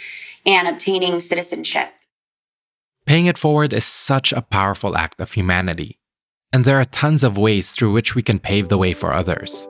and 0.45 0.67
obtaining 0.67 1.21
citizenship. 1.21 1.91
Paying 3.07 3.26
it 3.26 3.38
forward 3.38 3.73
is 3.73 3.85
such 3.85 4.33
a 4.33 4.43
powerful 4.43 4.97
act 4.97 5.21
of 5.21 5.31
humanity, 5.31 6.00
and 6.53 6.64
there 6.64 6.81
are 6.81 6.85
tons 6.85 7.23
of 7.23 7.38
ways 7.38 7.71
through 7.71 7.93
which 7.93 8.17
we 8.17 8.23
can 8.23 8.41
pave 8.41 8.69
the 8.69 8.79
way 8.79 8.95
for 8.95 9.12
others. 9.12 9.69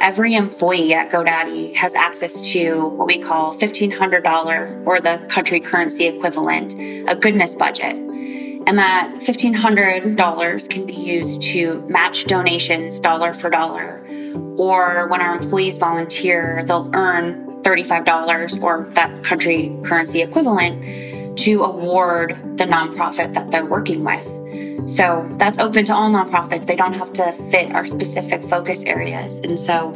Every 0.00 0.34
employee 0.34 0.94
at 0.94 1.10
GoDaddy 1.10 1.74
has 1.76 1.94
access 1.94 2.40
to 2.52 2.86
what 2.86 3.06
we 3.06 3.18
call 3.18 3.54
$1,500 3.54 4.86
or 4.86 4.98
the 4.98 5.18
country 5.28 5.60
currency 5.60 6.06
equivalent, 6.06 6.72
a 6.74 7.14
goodness 7.14 7.54
budget. 7.54 7.96
And 7.96 8.78
that 8.78 9.16
$1,500 9.20 10.68
can 10.70 10.86
be 10.86 10.94
used 10.94 11.42
to 11.42 11.86
match 11.86 12.24
donations 12.24 12.98
dollar 12.98 13.34
for 13.34 13.50
dollar. 13.50 14.02
Or 14.56 15.06
when 15.08 15.20
our 15.20 15.36
employees 15.36 15.76
volunteer, 15.76 16.64
they'll 16.64 16.90
earn 16.94 17.46
$35 17.62 18.62
or 18.62 18.90
that 18.94 19.22
country 19.22 19.78
currency 19.84 20.22
equivalent 20.22 21.38
to 21.40 21.62
award 21.62 22.30
the 22.56 22.64
nonprofit 22.64 23.34
that 23.34 23.50
they're 23.50 23.66
working 23.66 24.02
with. 24.02 24.39
So 24.86 25.28
that's 25.38 25.58
open 25.58 25.84
to 25.86 25.94
all 25.94 26.10
nonprofits. 26.10 26.66
They 26.66 26.76
don't 26.76 26.94
have 26.94 27.12
to 27.14 27.32
fit 27.50 27.72
our 27.72 27.86
specific 27.86 28.42
focus 28.44 28.82
areas. 28.84 29.38
And 29.40 29.58
so 29.58 29.94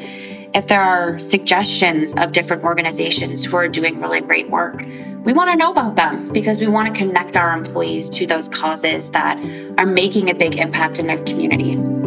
if 0.54 0.68
there 0.68 0.80
are 0.80 1.18
suggestions 1.18 2.14
of 2.14 2.32
different 2.32 2.62
organizations 2.62 3.44
who 3.44 3.56
are 3.56 3.68
doing 3.68 4.00
really 4.00 4.20
great 4.20 4.50
work, 4.50 4.84
we 5.24 5.32
want 5.32 5.50
to 5.50 5.56
know 5.56 5.72
about 5.72 5.96
them 5.96 6.32
because 6.32 6.60
we 6.60 6.66
want 6.66 6.94
to 6.94 6.98
connect 6.98 7.36
our 7.36 7.56
employees 7.56 8.08
to 8.10 8.26
those 8.26 8.48
causes 8.48 9.10
that 9.10 9.38
are 9.78 9.86
making 9.86 10.30
a 10.30 10.34
big 10.34 10.56
impact 10.56 10.98
in 10.98 11.06
their 11.06 11.18
community. 11.24 12.03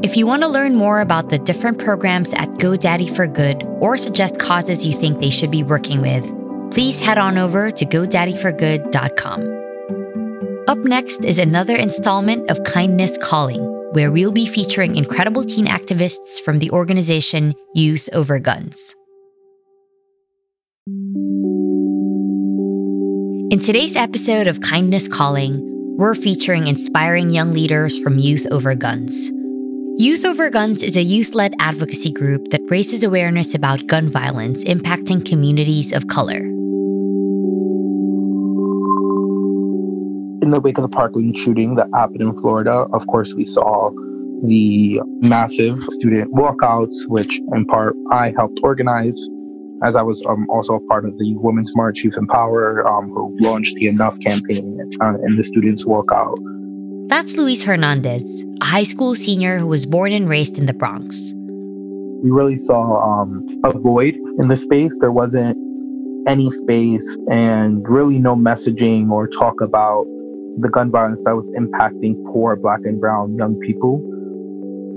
If 0.00 0.16
you 0.16 0.28
want 0.28 0.42
to 0.42 0.48
learn 0.48 0.76
more 0.76 1.00
about 1.00 1.28
the 1.28 1.40
different 1.40 1.80
programs 1.80 2.32
at 2.32 2.48
GoDaddy 2.50 3.16
for 3.16 3.26
Good 3.26 3.64
or 3.80 3.96
suggest 3.96 4.38
causes 4.38 4.86
you 4.86 4.92
think 4.92 5.18
they 5.18 5.28
should 5.28 5.50
be 5.50 5.64
working 5.64 6.00
with, 6.00 6.24
please 6.72 7.00
head 7.00 7.18
on 7.18 7.36
over 7.36 7.72
to 7.72 7.84
godaddyforgood.com. 7.84 10.64
Up 10.68 10.78
next 10.78 11.24
is 11.24 11.40
another 11.40 11.74
installment 11.74 12.48
of 12.48 12.62
Kindness 12.62 13.18
Calling, 13.18 13.60
where 13.92 14.12
we'll 14.12 14.30
be 14.30 14.46
featuring 14.46 14.94
incredible 14.94 15.42
teen 15.42 15.66
activists 15.66 16.40
from 16.40 16.60
the 16.60 16.70
organization 16.70 17.56
Youth 17.74 18.08
Over 18.12 18.38
Guns. 18.38 18.94
In 23.50 23.58
today's 23.58 23.96
episode 23.96 24.46
of 24.46 24.60
Kindness 24.60 25.08
Calling, 25.08 25.96
we're 25.98 26.14
featuring 26.14 26.68
inspiring 26.68 27.30
young 27.30 27.52
leaders 27.52 27.98
from 27.98 28.20
Youth 28.20 28.46
Over 28.52 28.76
Guns. 28.76 29.32
Youth 30.00 30.24
Over 30.24 30.48
Guns 30.48 30.84
is 30.84 30.96
a 30.96 31.02
youth 31.02 31.34
led 31.34 31.54
advocacy 31.58 32.12
group 32.12 32.50
that 32.50 32.60
raises 32.70 33.02
awareness 33.02 33.52
about 33.52 33.88
gun 33.88 34.08
violence 34.08 34.62
impacting 34.62 35.26
communities 35.28 35.92
of 35.92 36.06
color. 36.06 36.36
In 40.40 40.52
the 40.52 40.60
wake 40.62 40.78
of 40.78 40.82
the 40.82 40.88
Parkland 40.88 41.36
shooting 41.36 41.74
that 41.74 41.88
happened 41.92 42.20
in 42.20 42.38
Florida, 42.38 42.86
of 42.92 43.08
course, 43.08 43.34
we 43.34 43.44
saw 43.44 43.90
the 44.44 45.00
massive 45.18 45.82
student 45.90 46.32
walkouts, 46.32 46.94
which 47.08 47.40
in 47.52 47.64
part 47.66 47.96
I 48.12 48.32
helped 48.36 48.60
organize, 48.62 49.20
as 49.82 49.96
I 49.96 50.02
was 50.02 50.22
um, 50.28 50.46
also 50.48 50.74
a 50.74 50.80
part 50.82 51.06
of 51.06 51.18
the 51.18 51.34
Women's 51.38 51.74
March 51.74 52.04
Youth 52.04 52.16
Empower, 52.16 52.86
um, 52.86 53.08
who 53.08 53.36
launched 53.40 53.74
the 53.74 53.88
Enough 53.88 54.20
campaign 54.20 54.78
uh, 55.00 55.14
in 55.26 55.34
the 55.34 55.42
students' 55.42 55.84
walkout. 55.84 56.38
That's 57.08 57.38
Luis 57.38 57.62
Hernandez, 57.62 58.44
a 58.60 58.66
high 58.66 58.82
school 58.82 59.14
senior 59.14 59.56
who 59.56 59.66
was 59.66 59.86
born 59.86 60.12
and 60.12 60.28
raised 60.28 60.58
in 60.58 60.66
the 60.66 60.74
Bronx. 60.74 61.32
We 62.22 62.30
really 62.30 62.58
saw 62.58 63.00
um, 63.00 63.46
a 63.64 63.72
void 63.72 64.14
in 64.38 64.48
the 64.48 64.58
space. 64.58 64.98
There 65.00 65.10
wasn't 65.10 65.56
any 66.28 66.50
space 66.50 67.16
and 67.30 67.82
really 67.88 68.18
no 68.18 68.36
messaging 68.36 69.10
or 69.10 69.26
talk 69.26 69.62
about 69.62 70.04
the 70.58 70.68
gun 70.68 70.90
violence 70.90 71.24
that 71.24 71.34
was 71.34 71.50
impacting 71.52 72.22
poor 72.26 72.56
Black 72.56 72.80
and 72.84 73.00
Brown 73.00 73.36
young 73.36 73.58
people. 73.60 74.02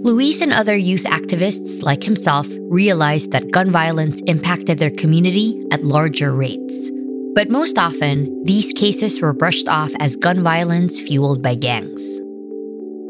Luis 0.03 0.41
and 0.41 0.51
other 0.51 0.75
youth 0.75 1.05
activists 1.05 1.81
like 1.81 2.03
himself 2.03 2.45
realized 2.63 3.31
that 3.31 3.51
gun 3.51 3.71
violence 3.71 4.19
impacted 4.27 4.79
their 4.79 4.91
community 4.91 5.63
at 5.71 5.85
larger 5.85 6.33
rates. 6.33 6.91
But 7.33 7.49
most 7.49 7.79
often, 7.79 8.43
these 8.43 8.73
cases 8.73 9.21
were 9.21 9.31
brushed 9.31 9.69
off 9.69 9.93
as 10.01 10.17
gun 10.17 10.43
violence 10.43 11.01
fueled 11.01 11.41
by 11.41 11.55
gangs. 11.55 12.19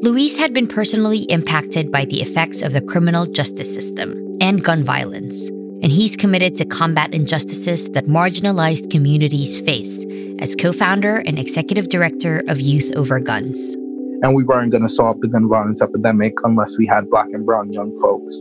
Luis 0.04 0.38
had 0.38 0.54
been 0.54 0.68
personally 0.68 1.24
impacted 1.24 1.92
by 1.92 2.06
the 2.06 2.22
effects 2.22 2.62
of 2.62 2.74
the 2.74 2.82
criminal 2.82 3.26
justice 3.26 3.74
system 3.74 4.38
and 4.40 4.64
gun 4.64 4.84
violence, 4.84 5.50
and 5.50 5.92
he's 5.92 6.16
committed 6.16 6.56
to 6.58 6.66
combat 6.66 7.16
injustices 7.16 7.90
that 7.92 8.06
marginalized 8.06 8.92
communities 8.92 9.60
face 9.60 10.06
as 10.38 10.56
co 10.56 10.72
founder 10.72 11.18
and 11.26 11.40
executive 11.40 11.90
director 11.90 12.44
of 12.48 12.62
Youth 12.62 12.92
Over 12.96 13.20
Guns. 13.20 13.74
And 14.22 14.36
we 14.36 14.44
weren't 14.44 14.72
going 14.72 14.84
to 14.84 14.90
solve 14.90 15.20
the 15.22 15.30
gun 15.30 15.50
violence 15.50 15.82
epidemic 15.82 16.36
unless 16.44 16.78
we 16.78 16.86
had 16.86 17.10
Black 17.10 17.28
and 17.34 17.44
Brown 17.44 17.74
young 17.74 18.00
folks 18.00 18.40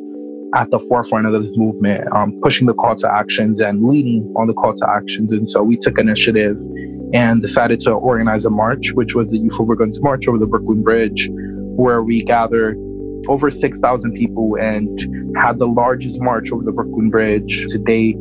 at 0.54 0.70
the 0.70 0.80
forefront 0.80 1.26
of 1.26 1.42
this 1.42 1.56
movement, 1.56 2.04
um, 2.14 2.38
pushing 2.42 2.66
the 2.66 2.74
call 2.74 2.96
to 2.96 3.12
actions 3.12 3.60
and 3.60 3.84
leading 3.84 4.32
on 4.36 4.46
the 4.46 4.54
call 4.54 4.74
to 4.74 4.88
actions. 4.88 5.32
And 5.32 5.48
so 5.48 5.62
we 5.62 5.76
took 5.76 5.98
initiative 5.98 6.58
and 7.12 7.42
decided 7.42 7.80
to 7.80 7.92
organize 7.92 8.44
a 8.44 8.50
march, 8.50 8.92
which 8.94 9.14
was 9.14 9.30
the 9.30 9.38
Youth 9.38 9.58
Over 9.58 9.76
Guns 9.76 10.00
March 10.00 10.26
over 10.28 10.38
the 10.38 10.46
Brooklyn 10.46 10.82
Bridge, 10.82 11.28
where 11.32 12.02
we 12.02 12.22
gathered 12.24 12.76
over 13.28 13.50
6,000 13.50 14.12
people 14.14 14.56
and 14.60 15.36
had 15.36 15.58
the 15.58 15.66
largest 15.66 16.20
march 16.20 16.50
over 16.50 16.62
the 16.64 16.72
Brooklyn 16.72 17.10
Bridge 17.10 17.66
to 17.68 17.78
date. 17.78 18.16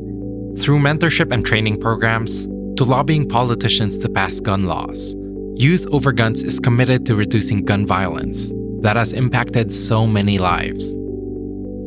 Through 0.58 0.80
mentorship 0.80 1.32
and 1.32 1.46
training 1.46 1.80
programs, 1.80 2.48
to 2.78 2.84
lobbying 2.86 3.28
politicians 3.28 3.98
to 4.00 4.10
pass 4.10 4.40
gun 4.40 4.66
laws, 4.66 5.16
Youth 5.56 5.86
Over 5.92 6.12
Guns 6.12 6.44
is 6.44 6.60
committed 6.60 7.06
to 7.08 7.16
reducing 7.16 7.66
gun 7.66 7.86
violence 7.86 8.52
that 8.82 8.96
has 8.96 9.14
impacted 9.14 9.74
so 9.74 10.08
many 10.08 10.38
lives. 10.38 10.96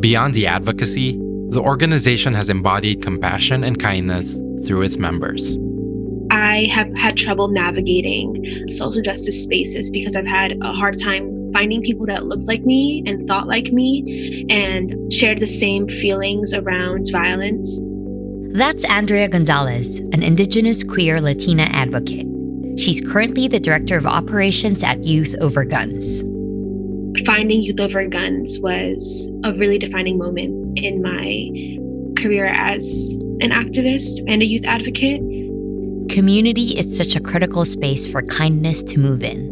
Beyond 0.03 0.35
the 0.35 0.49
advocacy, 0.49 1.13
the 1.51 1.61
organization 1.61 2.35
has 2.35 2.51
embodied 2.51 3.03
compassion 3.03 3.63
and 3.63 3.79
kindness 3.79 4.41
through 4.67 4.83
its 4.83 4.97
members. 4.97 5.57
I 6.29 6.65
have 6.73 6.93
had 6.97 7.17
trouble 7.17 7.47
navigating 7.47 8.69
social 8.69 9.01
justice 9.01 9.41
spaces 9.41 9.93
because 9.93 10.17
I've 10.17 10.27
had 10.27 10.59
a 10.61 10.73
hard 10.73 11.01
time 11.01 11.53
finding 11.53 11.83
people 11.83 12.05
that 12.07 12.27
looked 12.27 12.49
like 12.49 12.63
me 12.63 13.05
and 13.07 13.29
thought 13.29 13.47
like 13.47 13.67
me 13.67 14.45
and 14.51 15.13
shared 15.13 15.39
the 15.39 15.47
same 15.47 15.87
feelings 15.87 16.53
around 16.53 17.07
violence. 17.13 17.79
That's 18.59 18.85
Andrea 18.87 19.29
Gonzalez, 19.29 20.01
an 20.01 20.25
Indigenous 20.25 20.83
queer 20.83 21.21
Latina 21.21 21.69
advocate. 21.71 22.27
She's 22.77 23.01
currently 23.01 23.47
the 23.47 23.61
director 23.61 23.97
of 23.99 24.07
operations 24.07 24.83
at 24.83 25.05
Youth 25.05 25.37
Over 25.41 25.65
Guns 25.65 26.25
finding 27.25 27.63
Youth 27.63 27.81
Over 27.81 28.07
Guns 28.07 28.59
was 28.61 29.29
a 29.45 29.53
really 29.55 29.79
defining 29.79 30.19
moment 30.19 30.79
in 30.79 31.03
my 31.03 31.51
career 32.21 32.47
as 32.47 32.85
an 33.41 33.51
activist 33.51 34.23
and 34.27 34.43
a 34.43 34.47
youth 34.47 34.65
advocate. 34.65 35.21
Community 36.09 36.79
is 36.79 36.97
such 36.97 37.17
a 37.17 37.21
critical 37.21 37.65
space 37.65 38.11
for 38.11 38.23
kindness 38.23 38.83
to 38.85 38.99
move 38.99 39.23
in. 39.23 39.51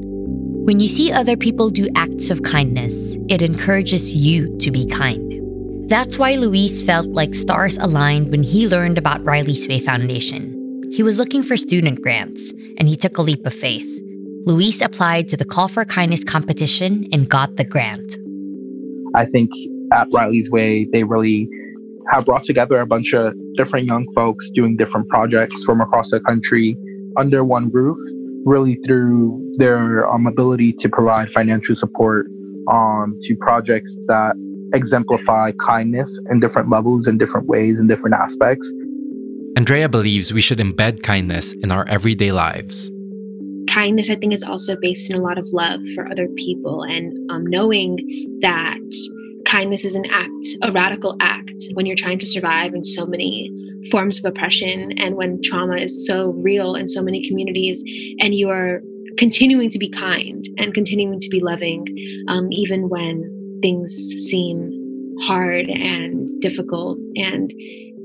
When 0.65 0.79
you 0.79 0.89
see 0.89 1.11
other 1.11 1.37
people 1.37 1.71
do 1.71 1.89
acts 1.97 2.31
of 2.31 2.43
kindness, 2.43 3.17
it 3.29 3.43
encourages 3.43 4.15
you 4.15 4.57
to 4.59 4.71
be 4.71 4.87
kind. 4.87 5.89
That's 5.91 6.19
why 6.19 6.37
Luis 6.37 6.83
felt 6.83 7.07
like 7.09 7.35
stars 7.35 7.77
aligned 7.79 8.31
when 8.31 8.43
he 8.43 8.69
learned 8.69 8.99
about 8.99 9.25
Riley's 9.25 9.67
Way 9.67 9.81
Foundation. 9.81 10.57
He 10.93 11.03
was 11.03 11.19
looking 11.19 11.43
for 11.43 11.57
student 11.57 12.03
grants, 12.03 12.53
and 12.79 12.87
he 12.87 12.97
took 12.97 13.19
a 13.19 13.23
leap 13.23 13.45
of 13.47 13.55
faith. 13.55 14.01
Luis 14.47 14.81
applied 14.81 15.29
to 15.29 15.37
the 15.37 15.45
Call 15.45 15.69
for 15.69 15.85
Kindness 15.85 16.25
competition 16.25 17.07
and 17.13 17.29
got 17.29 17.57
the 17.57 17.65
grant. 17.65 18.17
I 19.15 19.27
think 19.27 19.51
at 19.93 20.09
Riley's 20.15 20.51
Way, 20.51 20.89
they 20.93 21.05
really 21.05 21.47
have 22.11 22.25
brought 22.25 22.45
together 22.45 22.81
a 22.81 22.87
bunch 22.87 23.13
of 23.13 23.35
different 23.57 23.87
young 23.87 24.07
folks 24.15 24.49
doing 24.55 24.79
different 24.79 25.09
projects 25.09 25.63
from 25.65 25.83
across 25.83 26.11
the 26.11 26.21
country 26.21 26.75
under 27.19 27.45
one 27.45 27.71
roof, 27.71 27.99
really 28.47 28.77
through 28.87 29.53
their 29.59 30.11
um, 30.11 30.27
ability 30.27 30.73
to 30.73 30.89
provide 30.89 31.31
financial 31.31 31.77
support 31.77 32.27
um, 32.71 33.19
to 33.21 33.37
projects 33.37 33.95
that 34.07 34.35
exemplify 34.73 35.53
kindness 35.61 36.19
in 36.31 36.41
different 36.41 36.71
levels, 36.71 37.07
in 37.07 37.19
different 37.19 37.47
ways, 37.47 37.79
in 37.79 37.89
different 37.89 38.17
aspects. 38.17 38.73
Andrea 39.57 39.89
believes 39.89 40.33
we 40.33 40.41
should 40.41 40.59
embed 40.59 41.03
kindness 41.03 41.53
in 41.53 41.71
our 41.71 41.87
everyday 41.89 42.33
lives 42.33 42.91
kindness, 43.71 44.11
I 44.11 44.17
think, 44.17 44.33
is 44.33 44.43
also 44.43 44.77
based 44.77 45.11
in 45.11 45.17
a 45.17 45.23
lot 45.23 45.39
of 45.39 45.47
love 45.53 45.81
for 45.95 46.11
other 46.11 46.29
people 46.37 46.83
and 46.83 47.31
um, 47.31 47.47
knowing 47.47 47.97
that 48.43 48.79
kindness 49.47 49.85
is 49.85 49.95
an 49.95 50.05
act, 50.11 50.47
a 50.63 50.73
radical 50.73 51.17
act 51.21 51.53
when 51.75 51.87
you're 51.87 51.97
trying 51.97 52.19
to 52.19 52.27
survive 52.27 52.75
in 52.75 52.85
so 52.85 53.07
many 53.07 53.51
forms 53.91 54.19
of 54.19 54.25
oppression 54.25 54.93
and 54.99 55.17
when 55.17 55.41
trauma 55.43 55.77
is 55.77 56.07
so 56.07 56.31
real 56.33 56.75
in 56.75 56.87
so 56.87 57.03
many 57.03 57.27
communities 57.27 57.83
and 58.21 58.35
you 58.35 58.51
are 58.51 58.81
continuing 59.17 59.71
to 59.71 59.79
be 59.79 59.89
kind 59.89 60.47
and 60.59 60.75
continuing 60.75 61.19
to 61.19 61.29
be 61.31 61.41
loving 61.41 61.87
um, 62.29 62.49
even 62.53 62.89
when 62.89 63.59
things 63.63 63.95
seem 64.31 64.71
hard 65.23 65.69
and 65.69 66.41
difficult 66.41 66.99
and 67.17 67.53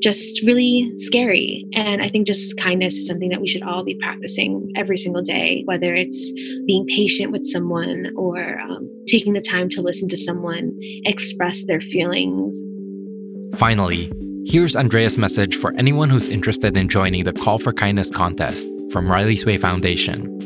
just 0.02 0.42
really 0.44 0.92
scary. 0.98 1.66
And 1.74 2.02
I 2.02 2.10
think 2.10 2.28
just 2.28 2.58
kindness 2.58 2.96
is 2.96 3.08
something 3.08 3.30
that 3.30 3.42
we 3.42 3.48
should 3.48 3.64
all 3.64 3.84
be 3.84 3.96
practicing 3.96 4.72
every 4.76 4.98
single 4.98 5.22
day, 5.22 5.64
whether 5.66 5.96
it's 5.96 6.32
being 6.66 6.86
patient 6.86 7.32
with 7.32 7.46
someone 7.46 8.12
or 8.16 8.60
um, 8.60 8.90
taking 9.08 9.34
the 9.34 9.42
time 9.42 9.70
to 9.70 9.82
listen 9.82 10.10
to 10.10 10.18
someone 10.18 10.78
express 11.06 11.66
their 11.66 11.82
feelings. 11.82 12.60
Finally, 13.56 14.12
here's 14.46 14.76
Andrea's 14.76 15.18
message 15.18 15.56
for 15.56 15.74
anyone 15.78 16.10
who's 16.10 16.28
interested 16.28 16.76
in 16.78 16.90
joining 16.90 17.24
the 17.24 17.34
Call 17.34 17.58
for 17.58 17.74
Kindness 17.74 18.12
contest 18.12 18.70
from 18.92 19.10
Riley's 19.10 19.46
Way 19.46 19.58
Foundation. 19.58 20.45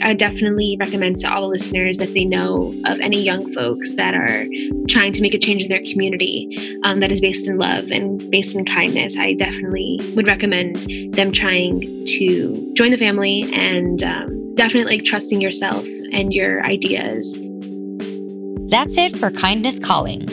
I 0.00 0.14
definitely 0.14 0.76
recommend 0.78 1.20
to 1.20 1.32
all 1.32 1.42
the 1.42 1.48
listeners 1.48 1.98
that 1.98 2.14
they 2.14 2.24
know 2.24 2.74
of 2.84 3.00
any 3.00 3.20
young 3.20 3.52
folks 3.52 3.94
that 3.94 4.14
are 4.14 4.46
trying 4.88 5.12
to 5.14 5.22
make 5.22 5.34
a 5.34 5.38
change 5.38 5.62
in 5.62 5.68
their 5.68 5.82
community 5.82 6.78
um, 6.84 7.00
that 7.00 7.10
is 7.10 7.20
based 7.20 7.48
in 7.48 7.58
love 7.58 7.90
and 7.90 8.30
based 8.30 8.54
in 8.54 8.64
kindness. 8.64 9.16
I 9.16 9.34
definitely 9.34 10.00
would 10.14 10.26
recommend 10.26 10.76
them 11.14 11.32
trying 11.32 11.80
to 12.06 12.72
join 12.74 12.90
the 12.90 12.98
family 12.98 13.44
and 13.52 14.02
um, 14.02 14.54
definitely 14.54 15.00
trusting 15.00 15.40
yourself 15.40 15.84
and 16.12 16.32
your 16.32 16.64
ideas. 16.64 17.36
That's 18.70 18.98
it 18.98 19.16
for 19.16 19.30
Kindness 19.30 19.78
Calling. 19.78 20.26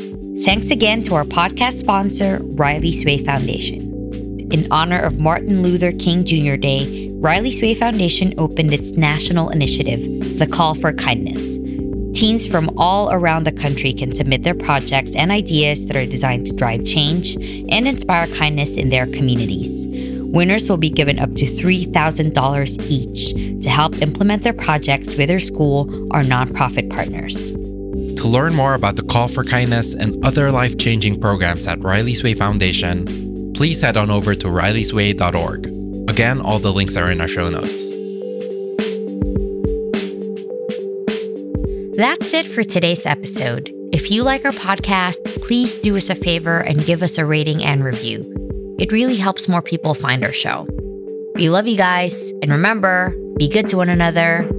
Thanks 0.43 0.69
again 0.69 1.01
to 1.03 1.15
our 1.15 1.23
podcast 1.23 1.79
sponsor, 1.79 2.39
Riley's 2.43 3.05
Way 3.05 3.17
Foundation. 3.17 3.91
In 4.51 4.67
honor 4.71 4.99
of 4.99 5.19
Martin 5.19 5.63
Luther 5.63 5.91
King 5.91 6.23
Jr. 6.23 6.55
Day, 6.55 7.04
Riley's 7.25 7.59
Way 7.59 7.73
Foundation 7.73 8.35
opened 8.37 8.71
its 8.71 8.91
national 8.91 9.49
initiative, 9.49 10.37
the 10.37 10.45
Call 10.45 10.75
for 10.75 10.93
Kindness. 10.93 11.57
Teens 12.13 12.47
from 12.47 12.69
all 12.77 13.11
around 13.11 13.45
the 13.45 13.51
country 13.51 13.93
can 13.93 14.11
submit 14.11 14.43
their 14.43 14.53
projects 14.53 15.15
and 15.15 15.31
ideas 15.31 15.87
that 15.87 15.97
are 15.97 16.05
designed 16.05 16.45
to 16.45 16.53
drive 16.53 16.85
change 16.85 17.35
and 17.35 17.87
inspire 17.87 18.27
kindness 18.27 18.77
in 18.77 18.89
their 18.89 19.07
communities. 19.07 19.87
Winners 20.21 20.69
will 20.69 20.77
be 20.77 20.91
given 20.91 21.17
up 21.17 21.33
to 21.33 21.45
$3,000 21.45 22.85
each 22.91 23.33
to 23.63 23.69
help 23.71 23.99
implement 24.03 24.43
their 24.43 24.53
projects 24.53 25.15
with 25.15 25.27
their 25.27 25.39
school 25.39 25.89
or 26.13 26.21
nonprofit 26.21 26.91
partners. 26.91 27.49
To 28.21 28.27
learn 28.27 28.53
more 28.53 28.75
about 28.75 28.97
the 28.97 29.03
Call 29.03 29.29
for 29.29 29.43
Kindness 29.43 29.95
and 29.95 30.23
other 30.23 30.51
life 30.51 30.77
changing 30.77 31.19
programs 31.19 31.65
at 31.65 31.79
Riley's 31.79 32.23
Way 32.23 32.35
Foundation, 32.35 33.51
please 33.55 33.81
head 33.81 33.97
on 33.97 34.11
over 34.11 34.35
to 34.35 34.47
rileysway.org. 34.47 35.84
Again, 36.15 36.39
all 36.39 36.59
the 36.59 36.71
links 36.71 36.95
are 36.95 37.11
in 37.11 37.19
our 37.19 37.27
show 37.27 37.49
notes. 37.49 37.91
That's 41.97 42.33
it 42.33 42.47
for 42.47 42.63
today's 42.63 43.05
episode. 43.05 43.69
If 43.91 44.09
you 44.09 44.23
like 44.23 44.45
our 44.45 44.53
podcast, 44.53 45.41
please 45.41 45.77
do 45.77 45.97
us 45.97 46.09
a 46.09 46.15
favor 46.15 46.59
and 46.59 46.85
give 46.85 47.03
us 47.03 47.17
a 47.17 47.25
rating 47.25 47.65
and 47.65 47.83
review. 47.83 48.23
It 48.79 48.93
really 48.93 49.17
helps 49.17 49.49
more 49.49 49.61
people 49.61 49.93
find 49.93 50.23
our 50.23 50.31
show. 50.31 50.65
We 51.35 51.49
love 51.49 51.67
you 51.67 51.75
guys, 51.75 52.31
and 52.41 52.49
remember 52.49 53.13
be 53.37 53.49
good 53.49 53.67
to 53.67 53.75
one 53.75 53.89
another, 53.89 54.49